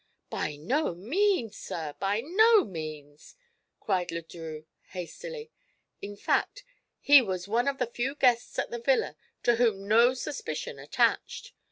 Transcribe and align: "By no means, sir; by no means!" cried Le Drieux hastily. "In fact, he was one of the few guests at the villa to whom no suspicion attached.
"By 0.31 0.55
no 0.55 0.95
means, 0.95 1.57
sir; 1.59 1.93
by 1.99 2.21
no 2.21 2.63
means!" 2.63 3.35
cried 3.79 4.11
Le 4.11 4.23
Drieux 4.23 4.65
hastily. 4.93 5.51
"In 6.01 6.15
fact, 6.17 6.63
he 6.99 7.21
was 7.21 7.47
one 7.47 7.67
of 7.67 7.77
the 7.77 7.85
few 7.85 8.15
guests 8.15 8.57
at 8.57 8.71
the 8.71 8.79
villa 8.79 9.15
to 9.43 9.57
whom 9.57 9.87
no 9.87 10.15
suspicion 10.15 10.79
attached. 10.79 11.53